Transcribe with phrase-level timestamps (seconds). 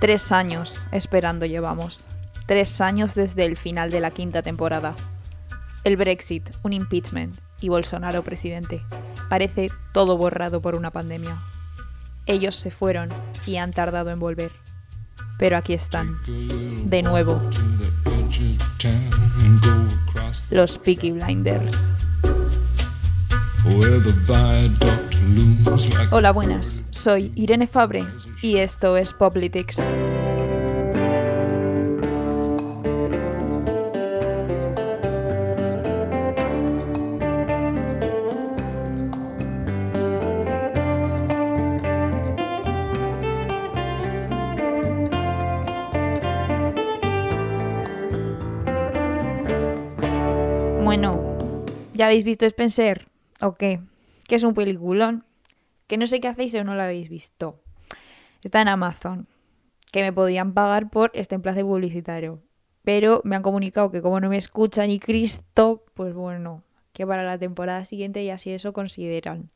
[0.00, 2.08] Tres años esperando llevamos.
[2.46, 4.96] Tres años desde el final de la quinta temporada.
[5.84, 8.82] El Brexit, un impeachment y Bolsonaro presidente.
[9.28, 11.36] Parece todo borrado por una pandemia.
[12.24, 13.10] Ellos se fueron
[13.46, 14.52] y han tardado en volver.
[15.38, 17.38] Pero aquí están, de nuevo,
[20.50, 21.76] los Peaky Blinders.
[26.10, 26.82] Hola, buenas.
[26.90, 28.04] Soy Irene Fabre
[28.42, 29.78] y esto es Politics.
[50.82, 51.36] Bueno,
[51.94, 53.09] ¿ya habéis visto Spencer?
[53.40, 53.80] ¿O qué?
[54.28, 55.24] Que es un peliculón.
[55.86, 57.60] Que no sé qué hacéis o no lo habéis visto.
[58.42, 59.26] Está en Amazon.
[59.92, 62.40] Que me podían pagar por este emplace publicitario.
[62.82, 67.24] Pero me han comunicado que como no me escucha ni Cristo, pues bueno, que para
[67.24, 69.50] la temporada siguiente y así eso consideran.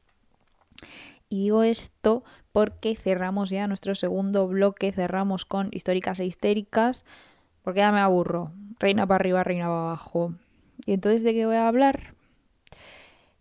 [1.29, 7.05] Y digo esto porque cerramos ya nuestro segundo bloque, cerramos con históricas e histéricas,
[7.63, 8.53] porque ya me aburro.
[8.79, 10.35] Reina para arriba, reina para abajo.
[10.85, 12.14] ¿Y entonces de qué voy a hablar?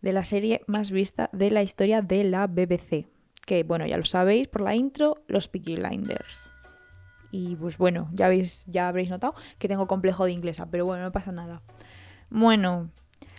[0.03, 3.07] De la serie más vista de la historia de la BBC.
[3.43, 6.47] Que, bueno, ya lo sabéis por la intro, los Peaky Blinders.
[7.31, 11.03] Y pues bueno, ya, habéis, ya habréis notado que tengo complejo de inglesa, pero bueno,
[11.03, 11.63] no pasa nada.
[12.29, 12.91] Bueno,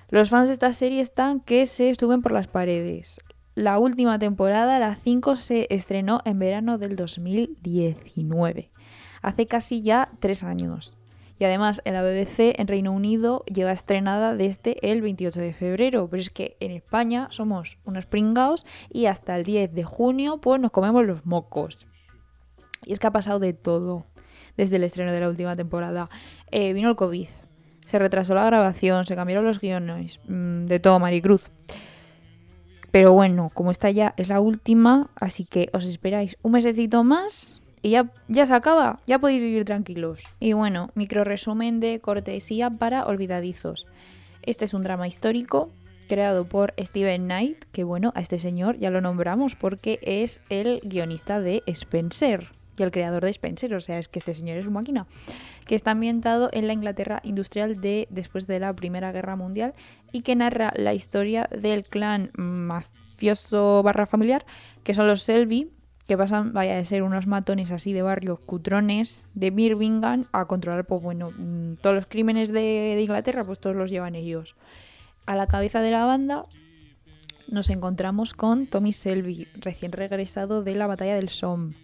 [0.08, 3.20] los fans de esta serie están que se suben por las paredes.
[3.54, 8.72] La última temporada, la 5, se estrenó en verano del 2019.
[9.22, 10.96] Hace casi ya tres años.
[11.38, 16.08] Y además en la BBC en Reino Unido lleva estrenada desde el 28 de febrero.
[16.08, 20.60] Pero es que en España somos unos pringaos y hasta el 10 de junio pues
[20.60, 21.86] nos comemos los mocos.
[22.84, 24.06] Y es que ha pasado de todo
[24.56, 26.08] desde el estreno de la última temporada.
[26.50, 27.28] Eh, vino el COVID,
[27.86, 31.50] se retrasó la grabación, se cambiaron los guiones, mmm, de todo Maricruz.
[32.90, 37.60] Pero bueno, como esta ya es la última, así que os esperáis un mesecito más
[37.84, 40.22] y ya, ya se acaba, ya podéis vivir tranquilos.
[40.40, 43.86] Y bueno, micro resumen de cortesía para olvidadizos.
[44.40, 45.70] Este es un drama histórico
[46.08, 50.80] creado por Steven Knight, que bueno, a este señor ya lo nombramos porque es el
[50.82, 54.64] guionista de Spencer y el creador de Spencer, o sea, es que este señor es
[54.64, 55.06] una máquina,
[55.66, 59.74] que está ambientado en la Inglaterra industrial de después de la Primera Guerra Mundial
[60.10, 64.46] y que narra la historia del clan mafioso barra familiar,
[64.84, 65.70] que son los Selby,
[66.06, 70.84] que pasan, vaya de ser unos matones así de barrio cutrones de Birmingham a controlar,
[70.84, 71.32] pues bueno,
[71.80, 74.54] todos los crímenes de, de, Inglaterra, pues todos los llevan ellos.
[75.26, 76.44] A la cabeza de la banda
[77.48, 81.74] nos encontramos con Tommy Selby, recién regresado de la batalla del Somme.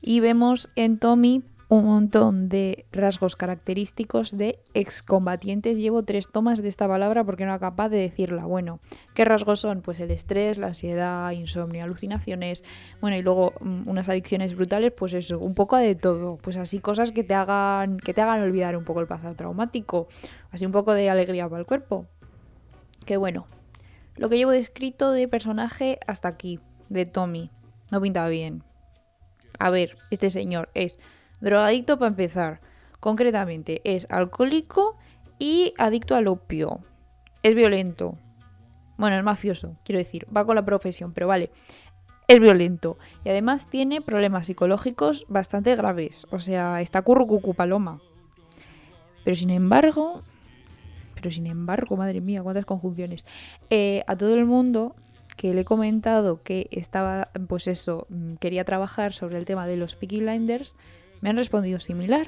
[0.00, 1.42] Y vemos en Tommy
[1.78, 5.78] un montón de rasgos característicos de excombatientes.
[5.78, 8.44] Llevo tres tomas de esta palabra porque no era capaz de decirla.
[8.44, 8.80] Bueno,
[9.14, 9.82] ¿qué rasgos son?
[9.82, 12.64] Pues el estrés, la ansiedad, insomnio, alucinaciones,
[13.00, 16.36] bueno, y luego um, unas adicciones brutales, pues eso, un poco de todo.
[16.36, 20.08] Pues así cosas que te hagan, que te hagan olvidar un poco el pasado traumático.
[20.50, 22.06] Así un poco de alegría para el cuerpo.
[23.04, 23.46] Que bueno.
[24.16, 27.50] Lo que llevo descrito de personaje hasta aquí, de Tommy.
[27.90, 28.62] No pintaba bien.
[29.58, 30.98] A ver, este señor es
[31.44, 32.60] drogadicto para empezar.
[33.00, 34.96] Concretamente, es alcohólico
[35.38, 36.80] y adicto al opio.
[37.42, 38.18] Es violento.
[38.96, 40.26] Bueno, es mafioso, quiero decir.
[40.34, 41.50] Va con la profesión, pero vale.
[42.26, 42.96] Es violento.
[43.24, 46.26] Y además tiene problemas psicológicos bastante graves.
[46.30, 48.00] O sea, está currucucu paloma.
[49.24, 50.22] Pero sin embargo.
[51.14, 53.26] Pero sin embargo, madre mía, cuántas conjunciones.
[53.68, 54.94] Eh, a todo el mundo
[55.36, 58.06] que le he comentado que estaba, pues eso,
[58.40, 60.76] quería trabajar sobre el tema de los Peaky Blinders,
[61.20, 62.26] me han respondido similar.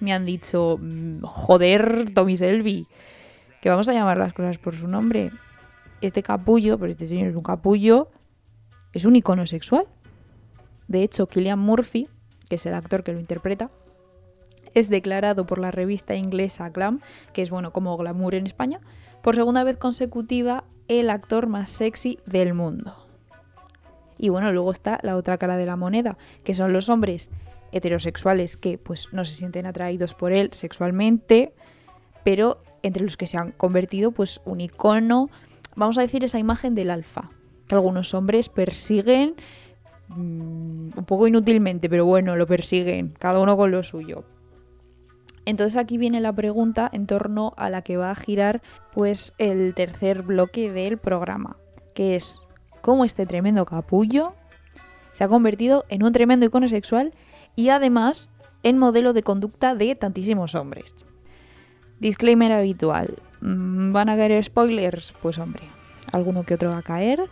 [0.00, 0.78] Me han dicho,
[1.22, 2.86] joder, Tommy Selby,
[3.60, 5.30] que vamos a llamar las cosas por su nombre.
[6.00, 8.08] Este capullo, pero este señor es un capullo,
[8.92, 9.86] es un icono sexual.
[10.86, 12.08] De hecho, Killian Murphy,
[12.48, 13.70] que es el actor que lo interpreta,
[14.74, 17.00] es declarado por la revista inglesa Glam,
[17.32, 18.80] que es bueno como Glamour en España,
[19.22, 22.96] por segunda vez consecutiva el actor más sexy del mundo.
[24.16, 27.30] Y bueno, luego está la otra cara de la moneda, que son los hombres
[27.72, 31.52] heterosexuales que pues no se sienten atraídos por él sexualmente,
[32.24, 35.30] pero entre los que se han convertido pues un icono,
[35.76, 37.30] vamos a decir esa imagen del alfa,
[37.66, 39.34] que algunos hombres persiguen
[40.08, 44.24] mmm, un poco inútilmente, pero bueno, lo persiguen, cada uno con lo suyo.
[45.44, 48.60] Entonces aquí viene la pregunta en torno a la que va a girar
[48.92, 51.56] pues el tercer bloque del programa,
[51.94, 52.38] que es
[52.82, 54.34] cómo este tremendo capullo
[55.14, 57.14] se ha convertido en un tremendo icono sexual
[57.58, 58.30] y además
[58.62, 60.94] en modelo de conducta de tantísimos hombres.
[61.98, 63.20] Disclaimer habitual.
[63.40, 65.12] Mm, ¿Van a caer spoilers?
[65.20, 65.64] Pues hombre,
[66.12, 67.28] alguno que otro va a caer.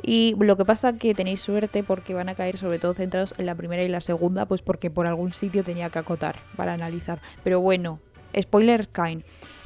[0.00, 3.46] Y lo que pasa que tenéis suerte porque van a caer sobre todo centrados en
[3.46, 7.20] la primera y la segunda, pues porque por algún sitio tenía que acotar para analizar.
[7.42, 7.98] Pero bueno,
[8.40, 9.24] spoilers caen.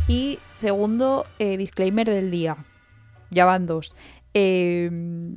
[0.09, 2.57] Y segundo, eh, disclaimer del día.
[3.31, 3.95] Ya van dos.
[4.33, 5.37] Em,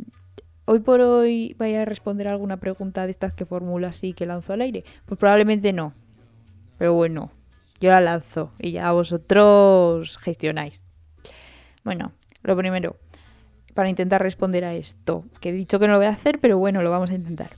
[0.69, 4.53] hoy por hoy vaya a responder alguna pregunta de estas que formula así que lanzo
[4.53, 4.83] al aire.
[5.07, 5.93] Pues probablemente no.
[6.77, 7.31] Pero bueno,
[7.81, 10.85] yo la lanzo y ya vosotros gestionáis.
[11.83, 12.11] Bueno,
[12.43, 12.97] lo primero
[13.73, 15.25] para intentar responder a esto.
[15.41, 17.57] Que he dicho que no lo voy a hacer, pero bueno, lo vamos a intentar.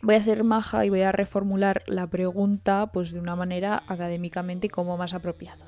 [0.00, 4.70] Voy a ser maja y voy a reformular la pregunta pues de una manera académicamente
[4.70, 5.66] como más apropiada.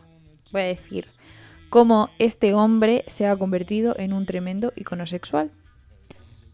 [0.50, 1.08] Voy a decir
[1.68, 5.50] cómo este hombre se ha convertido en un tremendo icono sexual.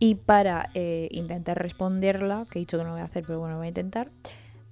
[0.04, 3.40] Y para eh, intentar responderla, que he dicho que no lo voy a hacer, pero
[3.40, 4.10] bueno, voy a intentar,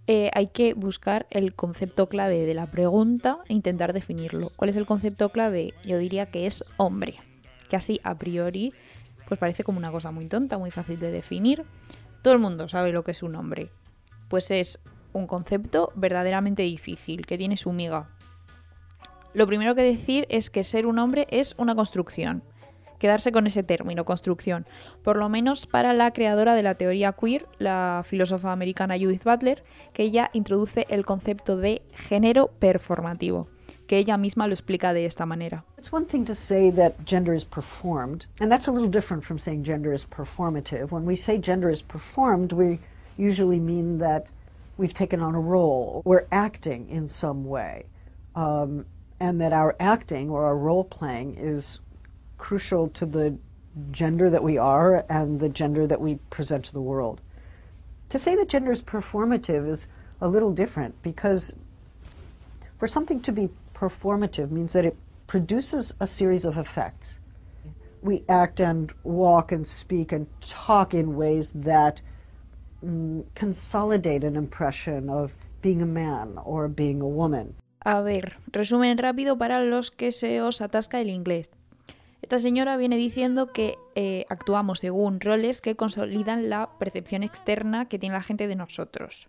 [0.07, 4.49] eh, hay que buscar el concepto clave de la pregunta e intentar definirlo.
[4.57, 5.73] ¿Cuál es el concepto clave?
[5.87, 7.15] Yo diría que es hombre
[7.71, 8.75] que así a priori
[9.27, 11.65] pues parece como una cosa muy tonta, muy fácil de definir.
[12.21, 13.71] Todo el mundo sabe lo que es un hombre.
[14.29, 14.81] Pues es
[15.15, 18.11] un concepto verdaderamente difícil, que tiene su miga.
[19.33, 22.43] Lo primero que decir es que ser un hombre es una construcción.
[23.03, 24.65] Quedarse con ese término, construcción.
[25.03, 29.65] Por lo menos para la creadora de la teoría queer, la filósofa americana Judith Butler,
[29.93, 33.49] que ella introduce el concepto de género performativo.
[33.89, 35.65] que ella misma lo explica de esta manera.
[35.77, 39.41] It's one thing to say that gender is performed, and that's a little different from
[39.41, 40.93] saying gender is performative.
[40.93, 42.79] When we say gender is performed, we
[43.19, 44.31] usually mean that
[44.79, 47.87] we've taken on a role, we're acting in some way,
[48.37, 48.87] um,
[49.19, 51.81] and that our acting or our role playing is
[52.43, 53.39] crucial to the
[53.93, 57.21] gender that we are and the gender that we present to the world.
[58.09, 59.87] To say that gender is performative is
[60.21, 61.55] a little different because
[62.79, 64.97] for something to be performative means that it
[65.29, 67.21] produces a series of effects.
[68.03, 72.01] We act and walk and speak and talk in ways that
[72.85, 77.55] mm, consolidate an impression of being a man or being a woman.
[77.85, 81.49] A ver, resumen rápido para los que se os atasca el inglés.
[82.23, 87.99] Esta señora viene diciendo que eh, actuamos según roles que consolidan la percepción externa que
[87.99, 89.29] tiene la gente de nosotros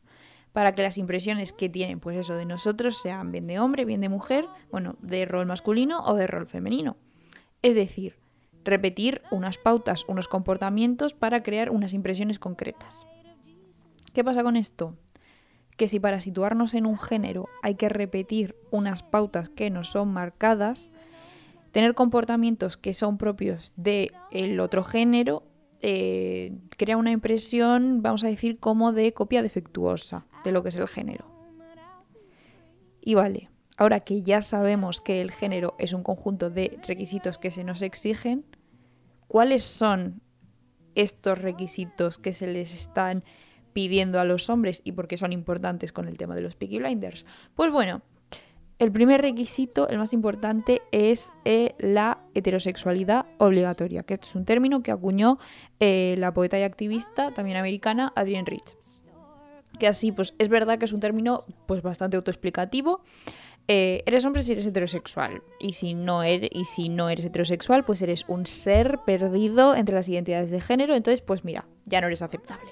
[0.54, 4.02] para que las impresiones que tienen, pues eso, de nosotros sean bien de hombre, bien
[4.02, 6.96] de mujer, bueno, de rol masculino o de rol femenino.
[7.64, 8.18] Es decir,
[8.64, 13.08] repetir unas pautas, unos comportamientos para crear unas impresiones concretas.
[14.14, 14.96] ¿Qué pasa con esto?
[15.76, 20.14] Que si para situarnos en un género hay que repetir unas pautas que nos son
[20.14, 20.92] marcadas,
[21.74, 25.44] tener comportamientos que son propios del otro género
[25.82, 30.78] eh, crea una impresión, vamos a decir, como de copia defectuosa de lo que es
[30.78, 31.26] el género.
[33.02, 37.52] Y vale, ahora que ya sabemos que el género es un conjunto de requisitos que
[37.52, 38.46] se nos exigen,
[39.28, 40.22] ¿cuáles son
[40.96, 43.24] estos requisitos que se les están
[43.74, 46.78] pidiendo a los hombres y por qué son importantes con el tema de los Peaky
[46.78, 47.26] Blinders?
[47.56, 48.04] Pues bueno,
[48.80, 54.82] el primer requisito, el más importante, es eh, la heterosexualidad obligatoria, que es un término
[54.82, 55.38] que acuñó
[55.80, 58.76] eh, la poeta y activista también americana Adrienne Rich.
[59.80, 63.02] Que así, pues es verdad que es un término pues bastante autoexplicativo.
[63.68, 65.42] Eh, eres hombre si eres heterosexual.
[65.60, 69.96] Y si, no eres, y si no eres heterosexual, pues eres un ser perdido entre
[69.96, 70.96] las identidades de género.
[70.96, 72.70] Entonces, pues mira, ya no eres aceptable.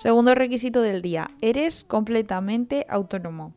[0.00, 3.54] Segundo requisito del día, eres completamente autónomo.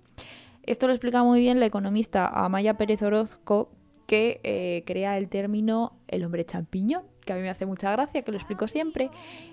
[0.63, 3.71] Esto lo explica muy bien la economista Amaya Pérez Orozco,
[4.07, 8.21] que eh, crea el término el hombre champiñón, que a mí me hace mucha gracia,
[8.21, 9.09] que lo explico siempre,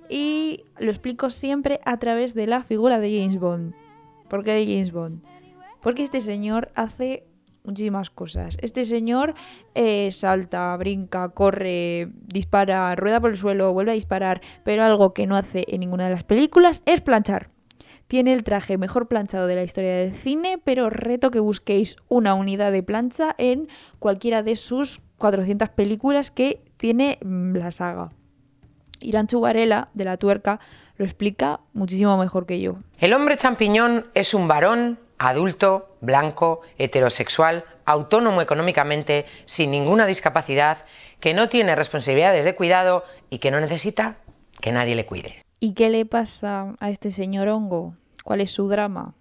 [0.08, 3.74] y lo explico siempre a través de la figura de James Bond.
[4.28, 5.24] ¿Por qué de James Bond?
[5.82, 7.26] Porque este señor hace
[7.64, 8.56] muchísimas cosas.
[8.60, 9.34] Este señor
[9.74, 15.26] eh, salta, brinca, corre, dispara, rueda por el suelo, vuelve a disparar, pero algo que
[15.26, 17.50] no hace en ninguna de las películas es planchar.
[18.10, 22.34] Tiene el traje mejor planchado de la historia del cine, pero reto que busquéis una
[22.34, 23.68] unidad de plancha en
[24.00, 28.10] cualquiera de sus 400 películas que tiene mm, la saga.
[28.98, 30.58] Irán Chugarela, de la tuerca,
[30.96, 32.78] lo explica muchísimo mejor que yo.
[32.98, 40.78] El hombre champiñón es un varón adulto, blanco, heterosexual, autónomo económicamente, sin ninguna discapacidad,
[41.20, 44.16] que no tiene responsabilidades de cuidado y que no necesita
[44.60, 45.44] que nadie le cuide.
[45.62, 47.94] ¿Y qué le pasa a este señor hongo?
[48.24, 49.12] ¿Cuál es su drama?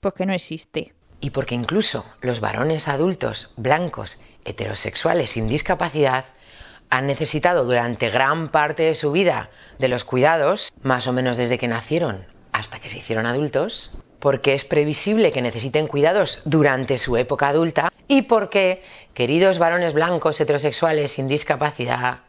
[0.00, 0.94] Pues que no existe.
[1.20, 6.24] Y porque incluso los varones adultos, blancos, heterosexuales sin discapacidad,
[6.88, 11.58] han necesitado durante gran parte de su vida de los cuidados, más o menos desde
[11.58, 17.18] que nacieron hasta que se hicieron adultos, porque es previsible que necesiten cuidados durante su
[17.18, 18.82] época adulta y porque,
[19.12, 22.20] queridos varones blancos heterosexuales sin discapacidad,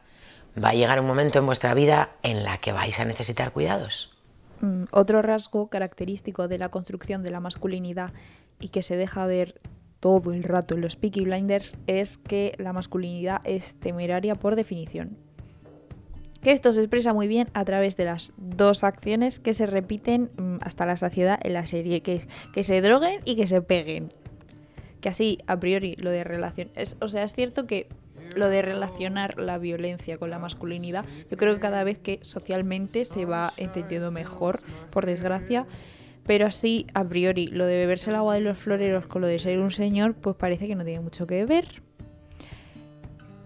[0.62, 4.12] va a llegar un momento en vuestra vida en la que vais a necesitar cuidados.
[4.62, 8.14] Mm, otro rasgo característico de la construcción de la masculinidad
[8.60, 9.56] y que se deja ver
[10.00, 15.18] todo el rato en los Peaky Blinders es que la masculinidad es temeraria por definición.
[16.42, 20.30] Que esto se expresa muy bien a través de las dos acciones que se repiten
[20.38, 24.14] mm, hasta la saciedad en la serie, que, que se droguen y que se peguen.
[25.00, 26.70] Que así, a priori, lo de relación...
[26.76, 27.88] Es, o sea, es cierto que
[28.36, 33.06] lo de relacionar la violencia con la masculinidad, yo creo que cada vez que socialmente
[33.06, 34.60] se va entendiendo mejor,
[34.92, 35.66] por desgracia,
[36.26, 39.40] pero así a priori lo de beberse el agua de los floreros con lo de
[39.40, 41.82] ser un señor, pues parece que no tiene mucho que ver.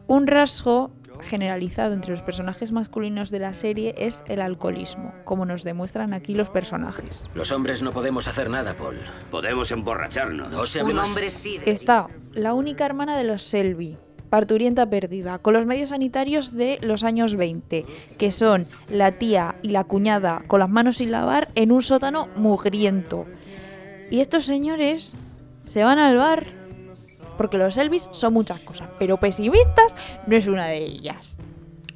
[0.07, 0.91] Un rasgo
[1.21, 6.33] generalizado entre los personajes masculinos de la serie es el alcoholismo, como nos demuestran aquí
[6.33, 7.27] los personajes.
[7.33, 8.99] Los hombres no podemos hacer nada, Paul.
[9.31, 10.51] Podemos emborracharnos.
[10.51, 11.59] No Un hombre sí.
[11.65, 13.97] Está la única hermana de los Selby,
[14.29, 17.85] parturienta perdida, con los medios sanitarios de los años 20,
[18.17, 22.27] que son la tía y la cuñada con las manos sin lavar en un sótano
[22.35, 23.25] mugriento.
[24.09, 25.15] Y estos señores
[25.65, 26.47] se van al bar
[27.37, 31.37] porque los Elvis son muchas cosas, pero pesimistas no es una de ellas.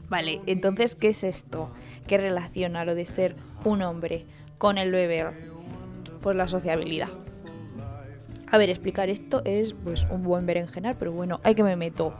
[0.10, 1.72] Vale, entonces, ¿qué es esto?
[2.08, 4.26] ¿Qué relaciona lo de ser un hombre
[4.58, 5.50] con el beber?
[6.22, 7.10] Pues la sociabilidad.
[8.52, 12.14] A ver, explicar esto es pues un buen berenjenal, pero bueno, hay que me meto.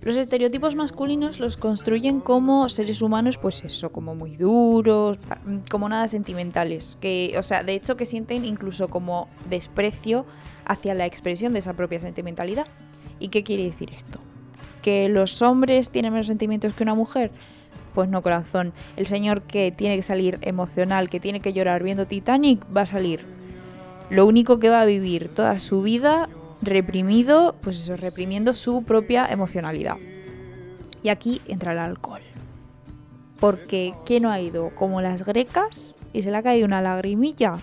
[0.00, 5.38] Los estereotipos masculinos los construyen como seres humanos, pues eso, como muy duros, pa-
[5.70, 6.98] como nada sentimentales.
[7.00, 10.24] Que, o sea, de hecho que sienten incluso como desprecio
[10.64, 12.66] hacia la expresión de esa propia sentimentalidad.
[13.20, 14.18] ¿Y qué quiere decir esto?
[14.80, 17.30] ¿Que los hombres tienen menos sentimientos que una mujer?
[17.94, 18.72] Pues no, corazón.
[18.96, 22.86] El señor que tiene que salir emocional, que tiene que llorar viendo Titanic, va a
[22.86, 23.24] salir
[24.12, 26.28] lo único que va a vivir toda su vida
[26.60, 29.96] reprimido, pues eso, reprimiendo su propia emocionalidad.
[31.02, 32.20] Y aquí entra el alcohol.
[33.40, 37.54] Porque ¿quién no ha ido como las grecas y se le ha caído una lagrimilla?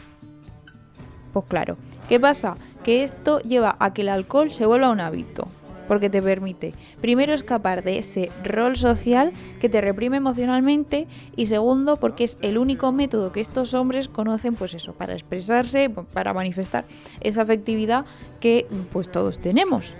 [1.33, 1.77] Pues claro.
[2.09, 2.57] ¿Qué pasa?
[2.83, 5.47] Que esto lleva a que el alcohol se vuelva un hábito.
[5.89, 11.97] Porque te permite, primero, escapar de ese rol social que te reprime emocionalmente y segundo,
[11.97, 16.85] porque es el único método que estos hombres conocen, pues eso, para expresarse, para manifestar
[17.19, 18.05] esa afectividad
[18.39, 19.95] que pues todos tenemos.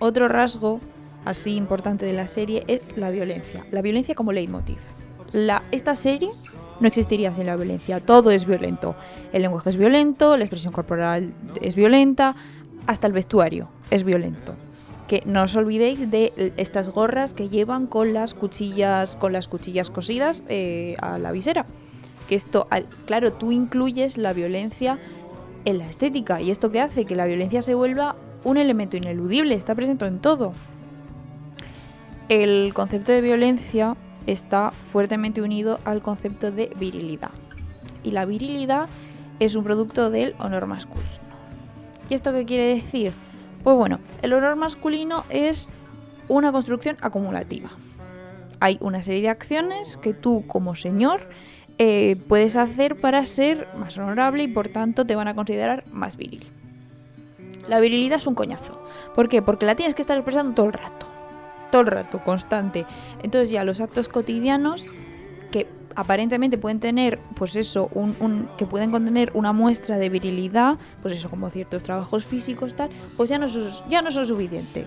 [0.00, 0.80] Otro rasgo
[1.24, 3.64] así importante de la serie es la violencia.
[3.70, 4.78] La violencia como leitmotiv.
[5.70, 6.30] Esta serie
[6.80, 8.00] no existiría sin la violencia.
[8.00, 8.96] Todo es violento.
[9.32, 12.34] El lenguaje es violento, la expresión corporal es violenta,
[12.86, 14.54] hasta el vestuario es violento.
[15.08, 19.90] Que no os olvidéis de estas gorras que llevan con las cuchillas, con las cuchillas
[19.90, 21.66] cosidas eh, a la visera.
[22.28, 22.66] Que esto,
[23.04, 24.98] claro, tú incluyes la violencia
[25.64, 29.54] en la estética y esto que hace que la violencia se vuelva un elemento ineludible,
[29.54, 30.52] está presente en todo.
[32.28, 33.96] El concepto de violencia
[34.26, 37.32] está fuertemente unido al concepto de virilidad.
[38.02, 38.88] Y la virilidad
[39.38, 41.31] es un producto del honor masculino.
[42.08, 43.12] ¿Y esto qué quiere decir?
[43.62, 45.68] Pues bueno, el honor masculino es
[46.28, 47.70] una construcción acumulativa.
[48.60, 51.28] Hay una serie de acciones que tú como señor
[51.78, 56.16] eh, puedes hacer para ser más honorable y por tanto te van a considerar más
[56.16, 56.46] viril.
[57.68, 58.80] La virilidad es un coñazo.
[59.14, 59.42] ¿Por qué?
[59.42, 61.06] Porque la tienes que estar expresando todo el rato.
[61.70, 62.84] Todo el rato, constante.
[63.22, 64.84] Entonces ya los actos cotidianos
[65.96, 71.14] aparentemente pueden tener, pues eso, un, un- que pueden contener una muestra de virilidad, pues
[71.14, 74.86] eso, como ciertos trabajos físicos, tal, pues ya no son, ya no son suficientes.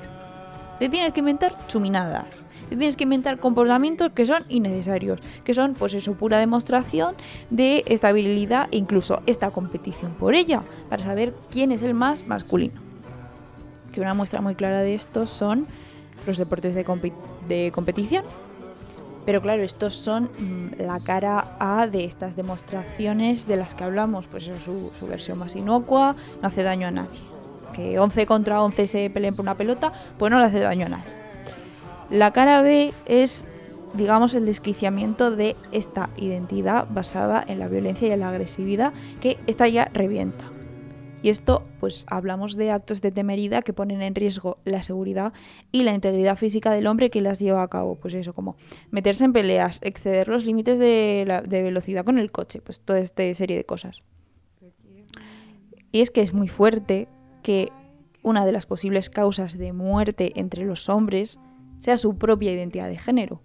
[0.80, 2.26] Te tienes que inventar chuminadas.
[2.70, 7.16] Te tienes que inventar comportamientos que son innecesarios, que son, pues eso, pura demostración
[7.50, 12.26] de esta virilidad e incluso esta competición por ella, para saber quién es el más
[12.28, 12.82] masculino.
[13.94, 15.68] Que una muestra muy clara de esto son
[16.28, 17.14] los deportes de, compi-
[17.48, 18.26] de competición.
[19.26, 24.28] Pero claro, estos son mm, la cara A de estas demostraciones de las que hablamos,
[24.28, 27.20] pues eso, su, su versión más inocua, no hace daño a nadie.
[27.74, 30.90] Que 11 contra 11 se peleen por una pelota, pues no le hace daño a
[30.90, 31.26] nadie.
[32.10, 33.48] La cara B es,
[33.94, 39.40] digamos, el desquiciamiento de esta identidad basada en la violencia y en la agresividad, que
[39.48, 40.55] esta ya revienta.
[41.26, 45.34] Y esto, pues hablamos de actos de temeridad que ponen en riesgo la seguridad
[45.72, 47.96] y la integridad física del hombre que las lleva a cabo.
[47.96, 48.58] Pues eso, como
[48.92, 53.24] meterse en peleas, exceder los límites de, la- velocidad con el coche, pues toda esta
[53.34, 54.04] serie de cosas.
[55.92, 57.08] Y es que es muy fuerte
[57.42, 57.72] que
[58.22, 61.40] una de las posibles causas de muerte entre los hombres
[61.80, 63.42] sea su propia identidad de género.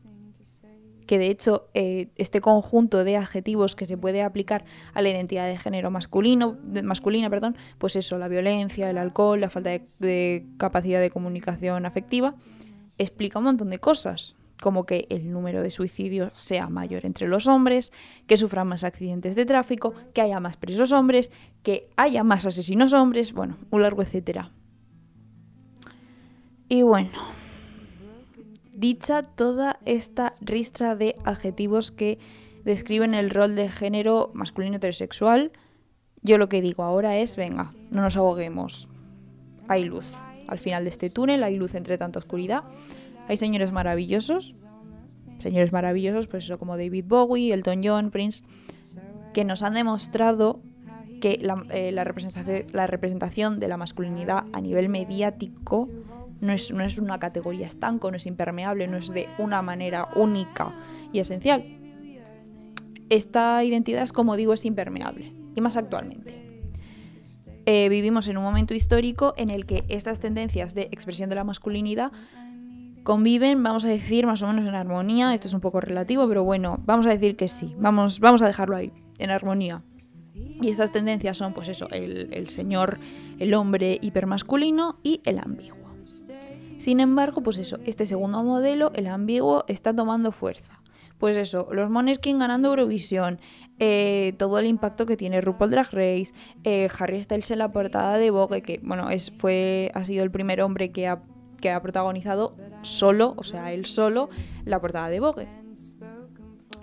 [1.11, 4.64] Que de hecho eh, este conjunto de adjetivos que se puede aplicar
[4.95, 9.50] a la identidad de género masculino, masculina, perdón, pues eso, la violencia, el alcohol, la
[9.50, 12.37] falta de, capacidad de comunicación afectiva,
[12.97, 17.49] explica un montón de cosas, como que el número de suicidios sea mayor entre los
[17.49, 17.90] hombres,
[18.29, 21.33] que sufran más accidentes de tráfico, que haya más presos hombres,
[21.64, 24.52] que haya más asesinos hombres, bueno, un largo etcétera.
[26.69, 27.11] Y bueno,
[28.80, 32.18] Dicha toda esta ristra de adjetivos que
[32.64, 35.52] describen el rol de género masculino heterosexual,
[36.22, 38.88] yo lo que digo ahora es, venga, no nos ahoguemos.
[39.68, 40.10] Hay luz.
[40.49, 42.64] Al final de este túnel hay luz entre tanta oscuridad.
[43.28, 44.54] Hay señores maravillosos,
[45.40, 48.44] señores maravillosos, pues eso como David Bowie, Elton John, Prince,
[49.34, 50.62] que nos han demostrado
[51.20, 55.87] que la, eh, la, representación, la representación de la masculinidad a nivel mediático
[56.40, 60.09] no es, no es una categoría estanco, no es impermeable, no es de una manera
[60.14, 60.73] única
[61.12, 61.64] y esencial.
[63.09, 66.40] Esta identidad es, como digo, es impermeable, y más actualmente.
[67.66, 71.44] Eh, vivimos en un momento histórico en el que estas tendencias de expresión de la
[71.44, 72.12] masculinidad
[73.02, 75.35] conviven, vamos a decir, más o menos en armonía.
[75.35, 77.75] Esto es un poco relativo, pero bueno, vamos a decir que sí.
[77.78, 79.82] Vamos, vamos a dejarlo ahí, en armonía.
[80.35, 82.99] Y estas tendencias son, pues eso, el, señor,
[83.38, 85.79] el hombre hipermasculino y el ambiguo.
[86.80, 90.80] Sin embargo, pues eso, este segundo modelo, el ambiguo, está tomando fuerza.
[91.18, 93.38] Pues eso, los Moneskin ganando Eurovisión,
[93.78, 96.32] eh, todo el impacto que tiene RuPaul Drag Race,
[96.64, 100.30] eh, Harry Styles en la portada de Vogue, que bueno, es, fue, ha sido el
[100.30, 101.20] primer hombre que ha,
[101.60, 104.30] que ha protagonizado solo, o sea, él solo,
[104.64, 105.49] la portada de Vogue.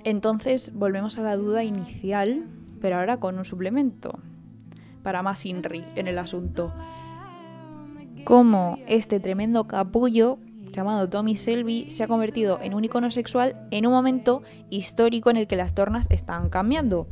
[0.03, 2.45] Entonces volvemos a la duda inicial,
[2.79, 4.19] pero ahora con un suplemento,
[5.01, 6.71] para más INRI en el asunto
[8.27, 10.37] cómo este tremendo capullo
[10.73, 15.37] llamado Tommy Selby se ha convertido en un icono sexual en un momento histórico en
[15.37, 17.07] el que las tornas están cambiando.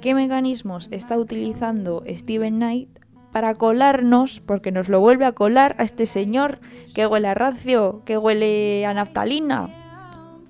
[0.00, 2.88] ¿Qué mecanismos está utilizando Steven Knight
[3.30, 6.60] para colarnos, porque nos lo vuelve a colar a este señor
[6.94, 9.68] que huele a racio, que huele a naftalina?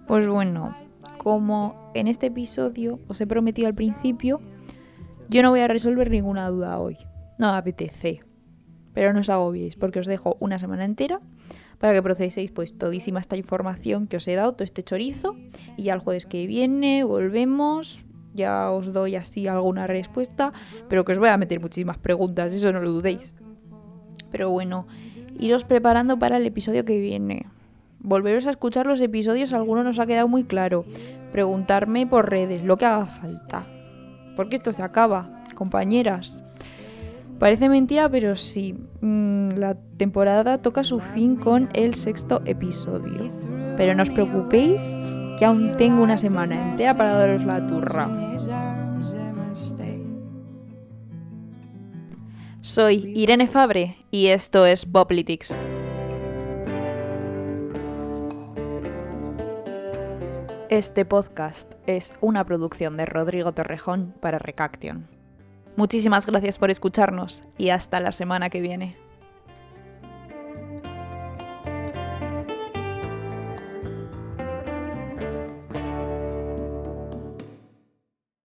[0.07, 0.77] Pues bueno,
[1.17, 4.41] como en este episodio os he prometido al principio,
[5.29, 6.99] yo no voy a resolver ninguna duda hoy.
[7.37, 8.28] No apetece.
[8.99, 11.21] Pero no os agobiéis, porque os dejo una semana entera
[11.79, 15.37] para que proceséis pues todísima esta información que os he dado, todo este chorizo.
[15.77, 18.05] Y ya el jueves que viene volvemos.
[18.35, 20.53] Ya os doy así alguna respuesta,
[20.89, 23.37] pero que os voy a meter muchísimas preguntas, eso no lo dudéis.
[24.33, 24.89] Pero bueno,
[25.39, 27.47] iros preparando para el episodio que viene.
[28.01, 30.85] Volveros a escuchar los episodios, alguno nos ha quedado muy claro.
[31.31, 33.65] Preguntarme por redes, lo que haga falta.
[34.35, 36.43] Porque esto se acaba, compañeras.
[37.38, 38.74] Parece mentira, pero sí.
[39.01, 43.31] Mm, la temporada toca su fin con el sexto episodio.
[43.77, 44.83] Pero no os preocupéis,
[45.38, 48.09] que aún tengo una semana entera para daros la turra.
[52.61, 55.57] Soy Irene Fabre y esto es Poplitics.
[60.68, 65.18] Este podcast es una producción de Rodrigo Torrejón para Recaction.
[65.79, 68.97] Muchísimas gracias por escucharnos y hasta la semana que viene.